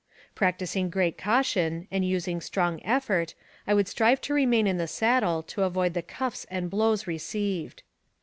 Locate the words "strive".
3.87-4.19